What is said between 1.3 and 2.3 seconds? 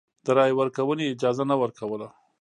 نه ورکوله.